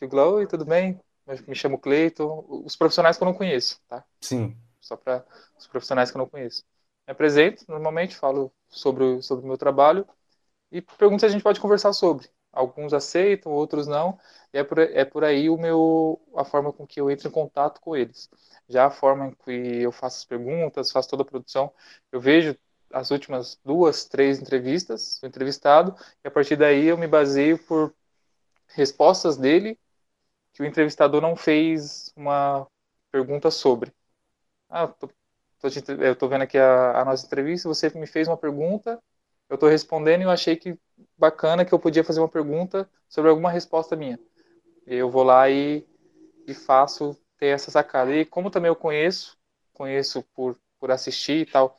[0.00, 0.98] Digo, oi, tudo bem?
[1.46, 2.44] Me chamo Cleiton.
[2.64, 4.04] Os profissionais que eu não conheço, tá?
[4.20, 4.56] Sim.
[4.80, 5.24] Só para
[5.58, 6.64] os profissionais que eu não conheço.
[7.06, 10.06] Me apresento, normalmente falo sobre, sobre o meu trabalho
[10.70, 12.28] e perguntas a gente pode conversar sobre.
[12.52, 14.18] Alguns aceitam, outros não,
[14.52, 17.30] e é por, é por aí o meu, a forma com que eu entro em
[17.30, 18.28] contato com eles.
[18.68, 21.72] Já a forma em que eu faço as perguntas, faço toda a produção,
[22.10, 22.56] eu vejo
[22.92, 27.94] as últimas duas, três entrevistas do entrevistado, e a partir daí eu me baseio por
[28.68, 29.78] respostas dele
[30.52, 32.66] que o entrevistador não fez uma
[33.10, 33.92] pergunta sobre.
[34.68, 35.08] Ah, tô,
[35.58, 35.68] tô
[36.02, 39.02] eu estou vendo aqui a, a, nossa entrevista, você me fez uma pergunta,
[39.48, 40.78] eu estou respondendo e eu achei que
[41.18, 44.18] bacana que eu podia fazer uma pergunta sobre alguma resposta minha.
[44.86, 45.86] Eu vou lá e,
[46.46, 48.14] e faço ter essa sacada.
[48.14, 49.38] E como também eu conheço,
[49.72, 51.78] conheço por, por assistir e tal,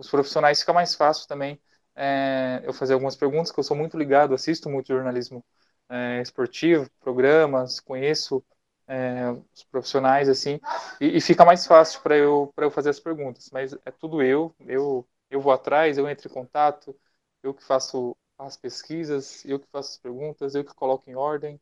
[0.00, 1.60] os profissionais fica mais fácil também
[1.96, 5.44] é, eu fazer algumas perguntas, que eu sou muito ligado, assisto muito jornalismo
[5.88, 8.44] é, esportivo, programas, conheço
[8.88, 10.60] é, os profissionais assim,
[11.00, 13.50] e, e fica mais fácil para eu eu fazer as perguntas.
[13.52, 16.98] Mas é tudo eu, eu eu vou atrás, eu entro em contato,
[17.42, 21.60] eu que faço as pesquisas, eu que faço as perguntas, eu que coloco em ordem,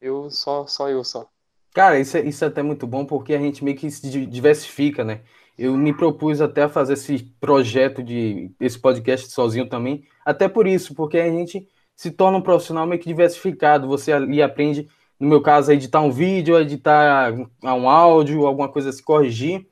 [0.00, 1.30] eu só só eu só.
[1.72, 5.04] Cara, isso é, isso é até muito bom porque a gente meio que se diversifica,
[5.04, 5.22] né?
[5.60, 10.66] Eu me propus até a fazer esse projeto de esse podcast sozinho também, até por
[10.66, 13.86] isso, porque a gente se torna um profissional meio que diversificado.
[13.86, 18.70] Você ali aprende, no meu caso, a editar um vídeo, a editar um áudio, alguma
[18.70, 19.66] coisa, se corrigir.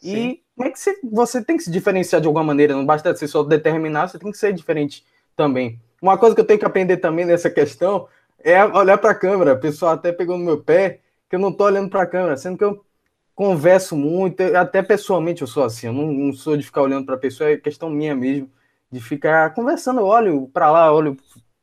[0.00, 0.16] Sim.
[0.16, 2.74] E como é que você, você tem que se diferenciar de alguma maneira?
[2.74, 5.02] Não basta ser só determinar, você tem que ser diferente
[5.34, 5.80] também.
[6.02, 8.06] Uma coisa que eu tenho que aprender também nessa questão
[8.38, 9.54] é olhar para a câmera.
[9.54, 12.36] O pessoal até pegou no meu pé que eu não estou olhando para a câmera,
[12.36, 12.84] sendo que eu
[13.34, 17.14] converso muito, até pessoalmente eu sou assim, eu não, não sou de ficar olhando para
[17.14, 18.50] a pessoa, é questão minha mesmo,
[18.90, 21.16] de ficar conversando, olho para lá, olho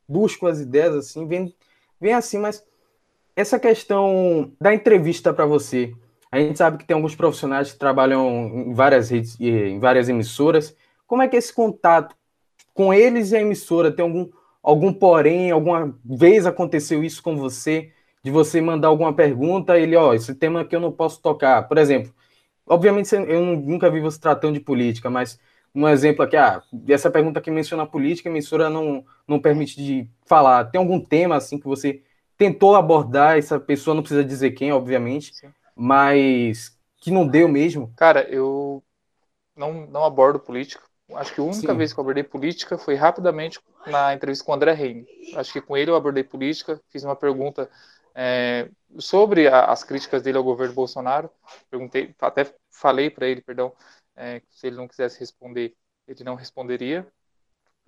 [0.08, 1.54] busco as ideias assim, vem,
[2.00, 2.64] vem assim, mas
[3.36, 5.94] essa questão da entrevista para você,
[6.32, 10.76] a gente sabe que tem alguns profissionais que trabalham em várias redes, em várias emissoras.
[11.06, 12.14] Como é que é esse contato
[12.72, 14.28] com eles e a emissora tem algum
[14.62, 17.90] algum porém, alguma vez aconteceu isso com você,
[18.22, 21.66] de você mandar alguma pergunta, ele, ó, esse tema aqui eu não posso tocar.
[21.66, 22.12] Por exemplo,
[22.66, 25.38] obviamente eu nunca vi você tratando de política, mas
[25.74, 29.76] um exemplo aqui, ah, essa pergunta aqui menciona a política, a emissora não, não permite
[29.76, 30.64] de falar.
[30.64, 32.02] Tem algum tema assim que você
[32.36, 35.48] tentou abordar, essa pessoa não precisa dizer quem, obviamente, Sim.
[35.74, 37.92] mas que não deu mesmo?
[37.96, 38.82] Cara, eu
[39.56, 40.82] não, não abordo política.
[41.14, 41.78] Acho que a única Sim.
[41.78, 45.06] vez que eu abordei política foi rapidamente na entrevista com o André Reine.
[45.34, 47.68] Acho que com ele eu abordei política, fiz uma pergunta
[48.22, 51.30] é, sobre a, as críticas dele ao governo Bolsonaro.
[51.70, 53.74] Perguntei, até falei para ele, perdão,
[54.14, 55.74] é, se ele não quisesse responder,
[56.06, 57.06] ele não responderia.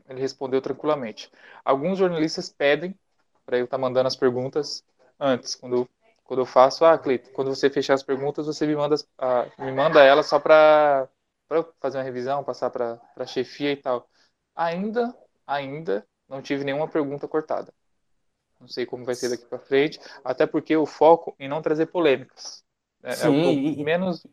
[0.09, 1.31] Ele respondeu tranquilamente.
[1.63, 2.99] Alguns jornalistas pedem
[3.45, 4.83] para eu estar tá mandando as perguntas
[5.21, 5.87] antes, quando,
[6.25, 9.71] quando eu faço, ah, Cleito, quando você fechar as perguntas, você me manda, ah, me
[9.71, 11.09] manda elas só para
[11.79, 14.09] fazer uma revisão, passar para a chefia e tal.
[14.57, 15.15] Ainda,
[15.47, 17.73] ainda não tive nenhuma pergunta cortada.
[18.63, 21.87] Não sei como vai ser daqui para frente, até porque o foco em não trazer
[21.87, 22.63] polêmicas.
[23.03, 24.27] É, Sim, é o que menos.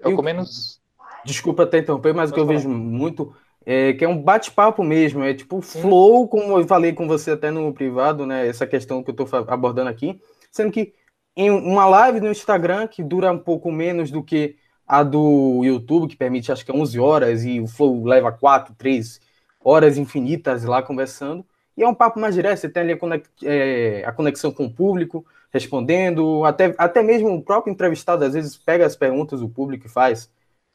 [0.00, 0.80] É o que menos
[1.24, 3.34] Desculpa até interromper, mas o que eu vejo muito
[3.66, 7.50] é que é um bate-papo mesmo, é tipo flow, como eu falei com você até
[7.50, 8.46] no privado, né?
[8.46, 10.18] Essa questão que eu estou abordando aqui,
[10.50, 10.94] sendo que
[11.36, 16.08] em uma live no Instagram que dura um pouco menos do que a do YouTube,
[16.08, 19.20] que permite acho que 11 horas, e o Flow leva 4, 3
[19.62, 21.44] horas infinitas lá conversando.
[21.78, 24.64] E é um papo mais direto, você tem ali a, conex, é, a conexão com
[24.64, 29.48] o público, respondendo, até, até mesmo o próprio entrevistado às vezes pega as perguntas do
[29.48, 30.28] público e faz.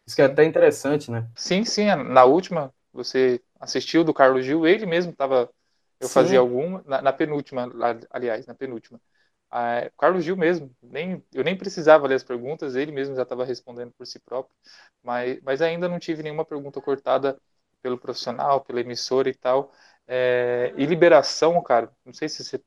[0.07, 1.27] Isso que é até interessante, né?
[1.35, 1.87] Sim, sim.
[1.87, 5.49] Na última, você assistiu do Carlos Gil, ele mesmo estava.
[5.99, 6.13] Eu sim.
[6.13, 6.81] fazia alguma.
[6.87, 7.69] Na, na, penúltima,
[8.09, 8.97] aliás, na penúltima.
[9.51, 13.43] Ah, Carlos Gil mesmo, nem, eu nem precisava ler as perguntas, ele mesmo já estava
[13.43, 14.55] respondendo por si próprio,
[15.03, 17.37] mas, mas ainda não tive nenhuma pergunta cortada
[17.81, 19.71] pelo profissional, pela emissora e tal.
[20.07, 22.61] É, e liberação, cara, não sei se, se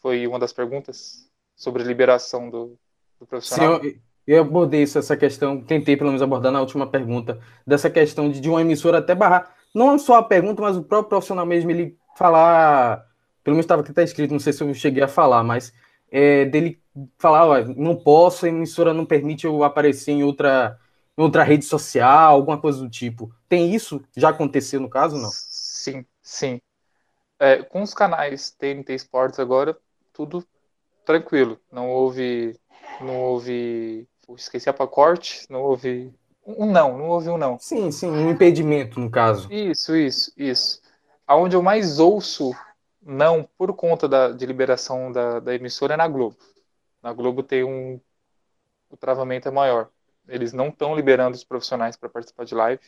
[0.00, 2.78] foi uma das perguntas sobre liberação do,
[3.18, 3.80] do profissional.
[3.80, 3.88] Sim,
[4.26, 8.30] eu, eu abordei isso, essa questão, tentei pelo menos abordar na última pergunta, dessa questão
[8.30, 11.70] de, de uma emissora até barrar, não só a pergunta, mas o próprio profissional mesmo,
[11.70, 13.06] ele falar,
[13.42, 15.72] pelo menos estava aqui tá escrito, não sei se eu cheguei a falar, mas
[16.10, 16.78] é, dele
[17.18, 20.78] falar, ó, não posso, a emissora não permite eu aparecer em outra,
[21.16, 23.34] em outra rede social, alguma coisa do tipo.
[23.48, 24.02] Tem isso?
[24.14, 25.30] Já aconteceu no caso, não?
[25.30, 26.60] Sim, sim.
[27.42, 29.76] É, com os canais TNT Sports agora,
[30.12, 30.46] tudo
[31.04, 31.58] tranquilo.
[31.72, 32.56] Não houve,
[33.00, 36.14] não houve esqueci a pacote, não houve.
[36.46, 37.58] Um não, não houve um não.
[37.58, 39.52] Sim, sim, um impedimento, no caso.
[39.52, 40.80] Isso, isso, isso.
[41.26, 42.52] Aonde eu mais ouço
[43.02, 46.36] não por conta da, de liberação da, da emissora é na Globo.
[47.02, 48.00] Na Globo tem um.
[48.88, 49.88] O travamento é maior.
[50.28, 52.82] Eles não estão liberando os profissionais para participar de live.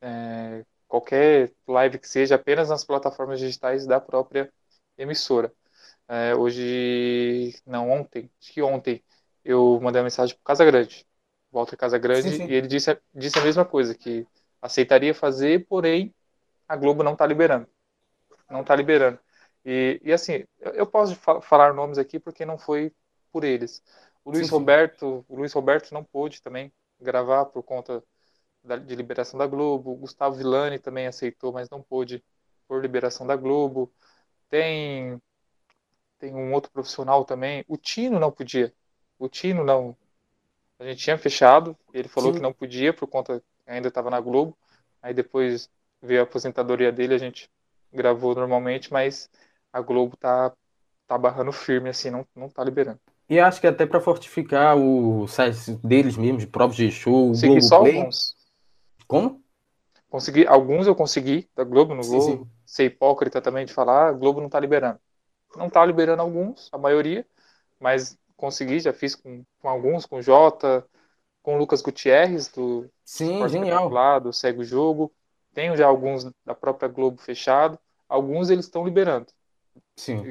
[0.00, 4.50] É, qualquer live que seja, apenas nas plataformas digitais da própria
[4.96, 5.52] emissora.
[6.08, 9.04] É, hoje, não, ontem, acho que ontem,
[9.44, 11.06] eu mandei uma mensagem para Casa Grande,
[11.52, 12.46] Walter Casa Grande, sim, sim.
[12.46, 14.26] e ele disse, disse a mesma coisa, que
[14.60, 16.14] aceitaria fazer, porém
[16.66, 17.68] a Globo não está liberando.
[18.50, 19.18] Não está liberando.
[19.64, 22.92] E, e assim, eu, eu posso falar nomes aqui porque não foi
[23.30, 23.82] por eles.
[24.24, 28.02] O Luiz sim, Roberto, o Luiz Roberto não pôde também gravar por conta
[28.86, 29.92] de liberação da Globo.
[29.92, 32.22] O Gustavo Villani também aceitou, mas não pôde
[32.66, 33.92] por liberação da Globo.
[34.48, 35.20] Tem
[36.18, 37.64] tem um outro profissional também.
[37.68, 38.72] O Tino não podia.
[39.18, 39.96] O Tino não.
[40.78, 41.76] A gente tinha fechado.
[41.92, 42.38] Ele falou Sim.
[42.38, 44.56] que não podia por conta ainda estava na Globo.
[45.02, 45.70] Aí depois
[46.02, 47.50] veio a aposentadoria dele, a gente
[47.92, 49.30] gravou normalmente, mas
[49.72, 50.52] a Globo tá
[51.06, 53.00] tá barrando firme assim, não não tá liberando.
[53.30, 57.62] E acho que até para fortificar o site deles mesmos, de próprios de show, Globo
[57.62, 57.98] só Play.
[57.98, 58.37] alguns.
[59.08, 59.42] Como?
[60.08, 62.50] Consegui alguns eu consegui da Globo, não sim, vou sim.
[62.64, 64.98] ser hipócrita também de falar, a Globo não tá liberando.
[65.56, 67.26] Não tá liberando alguns, a maioria,
[67.80, 70.86] mas consegui, já fiz com, com alguns, com Jota,
[71.42, 74.20] com o Lucas Gutierrez, do Sim, genial.
[74.20, 75.12] do Segue o Jogo.
[75.54, 77.78] Tenho já alguns da própria Globo fechado.
[78.08, 79.26] Alguns eles estão liberando.
[79.96, 80.22] Sim.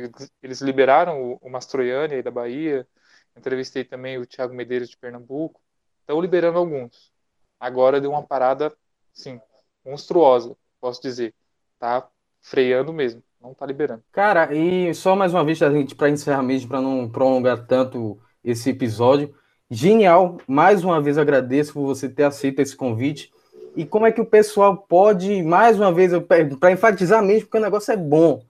[0.42, 2.88] Eles liberaram o, o Mastroianni aí da Bahia.
[3.36, 5.60] Entrevistei também o Thiago Medeiros de Pernambuco.
[6.02, 7.12] Estão liberando alguns.
[7.60, 8.74] Agora deu uma parada,
[9.13, 9.39] sim,
[9.86, 11.34] monstruosa, posso dizer.
[11.80, 12.08] Tá
[12.41, 14.04] freando mesmo, não tá liberando.
[14.12, 18.20] Cara, e só mais uma vez, a gente, para encerrar mesmo, para não prolongar tanto
[18.43, 19.36] esse episódio,
[19.70, 23.34] Genial, mais uma vez agradeço por você ter aceito esse convite.
[23.76, 26.12] E como é que o pessoal pode, mais uma vez,
[26.58, 28.41] para enfatizar mesmo, porque o negócio é bom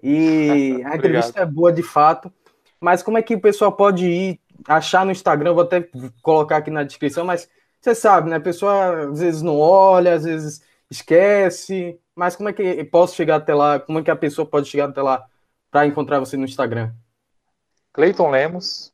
[0.00, 2.32] e a entrevista é boa de fato,
[2.80, 5.54] mas como é que o pessoal pode ir achar no Instagram?
[5.54, 5.86] Vou até
[6.22, 8.36] colocar aqui na descrição, mas você sabe, né?
[8.36, 13.36] A pessoa às vezes não olha, às vezes esquece, mas como é que posso chegar
[13.36, 13.80] até lá?
[13.80, 15.24] Como é que a pessoa pode chegar até lá
[15.70, 16.92] para encontrar você no Instagram?
[17.92, 18.92] Cleiton Lemos,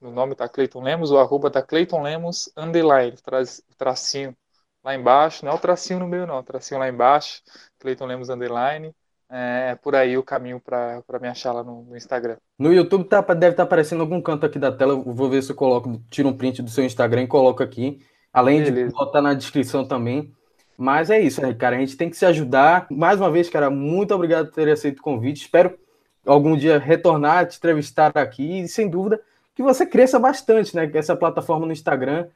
[0.00, 4.36] o nome tá Cleiton Lemos, o arroba tá Cleiton Lemos, underline, traz, tracinho
[4.82, 7.42] lá embaixo, não é o tracinho no meio não, o tracinho lá embaixo,
[7.78, 8.94] Cleiton Lemos, underline,
[9.28, 12.36] é, é por aí o caminho para me achar lá no, no, Instagram.
[12.58, 15.52] No YouTube tá, deve estar tá aparecendo algum canto aqui da tela, vou ver se
[15.52, 18.00] eu coloco, tiro um print do seu Instagram e coloco aqui,
[18.32, 18.88] além Beleza.
[18.88, 20.32] de botar na descrição também.
[20.76, 21.76] Mas é isso, né, cara?
[21.76, 22.86] A gente tem que se ajudar.
[22.90, 25.42] Mais uma vez, cara, muito obrigado por ter aceito o convite.
[25.42, 25.78] Espero
[26.24, 28.60] algum dia retornar, te entrevistar aqui.
[28.60, 29.20] E sem dúvida,
[29.54, 30.90] que você cresça bastante, né?
[30.94, 32.28] Essa plataforma no Instagram,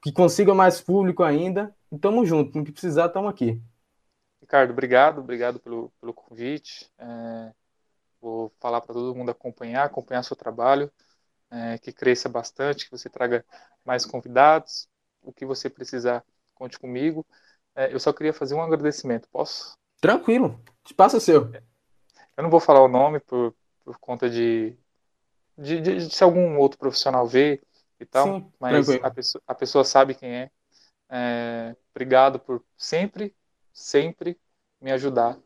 [0.00, 1.74] que consiga mais público ainda.
[1.90, 3.60] E tamo junto, no que precisar, estamos aqui.
[4.40, 6.88] Ricardo, obrigado, obrigado pelo, pelo convite.
[6.98, 7.52] É,
[8.20, 10.90] vou falar para todo mundo acompanhar, acompanhar seu trabalho,
[11.50, 13.44] é, que cresça bastante, que você traga
[13.84, 14.88] mais convidados,
[15.28, 17.24] o que você precisar, conte comigo.
[17.74, 19.76] É, eu só queria fazer um agradecimento, posso?
[20.00, 21.52] Tranquilo, espaço seu.
[22.34, 24.74] Eu não vou falar o nome por, por conta de,
[25.56, 27.62] de, de, de se algum outro profissional ver
[28.00, 30.50] e tal, Sim, mas a pessoa, a pessoa, sabe quem é.
[31.10, 31.76] é.
[31.90, 33.34] Obrigado por sempre,
[33.72, 34.38] sempre
[34.80, 35.38] me ajudar.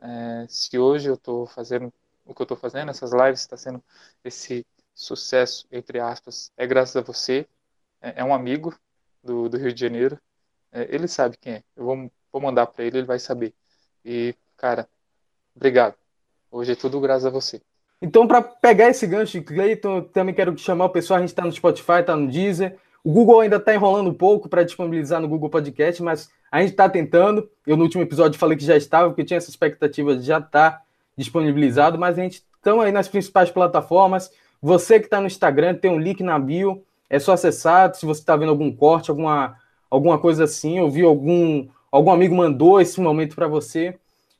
[0.00, 1.92] É, se hoje eu estou fazendo
[2.24, 3.82] o que eu estou fazendo, essas lives está sendo
[4.24, 7.46] esse sucesso entre aspas, é graças a você.
[8.00, 8.74] É, é um amigo
[9.22, 10.18] do, do, Rio de Janeiro.
[10.72, 11.62] É, ele sabe quem é.
[11.76, 13.54] Eu vou, vou mandar para ele, ele vai saber.
[14.04, 14.88] E cara,
[15.54, 15.94] obrigado.
[16.50, 17.60] Hoje é tudo graças a você.
[18.00, 21.18] Então, para pegar esse gancho, Cleiton, também quero chamar o pessoal.
[21.18, 22.76] A gente está no Spotify, está no Deezer.
[23.04, 26.70] O Google ainda está enrolando um pouco para disponibilizar no Google Podcast, mas a gente
[26.70, 27.48] está tentando.
[27.66, 30.70] Eu, no último episódio, falei que já estava, porque tinha essa expectativa de já estar
[30.70, 30.82] tá
[31.16, 34.30] disponibilizado, mas a gente está aí nas principais plataformas.
[34.60, 36.84] Você que está no Instagram, tem um link na bio.
[37.12, 37.94] É só acessar.
[37.94, 39.54] Se você está vendo algum corte, alguma,
[39.90, 43.98] alguma coisa assim, ou viu algum, algum amigo mandou esse momento para você,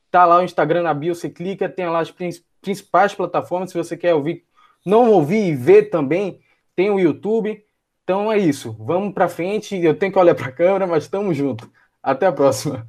[0.09, 2.11] tá lá o Instagram na bio, você clica, tem lá as
[2.59, 3.69] principais plataformas.
[3.69, 4.43] Se você quer ouvir,
[4.83, 6.39] não ouvir e ver também,
[6.75, 7.63] tem o YouTube.
[8.03, 8.75] Então é isso.
[8.79, 9.77] Vamos para frente.
[9.77, 11.69] Eu tenho que olhar para a câmera, mas estamos juntos.
[12.01, 12.87] Até a próxima.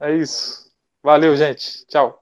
[0.00, 0.72] É isso.
[1.02, 1.86] Valeu, gente.
[1.86, 2.21] Tchau.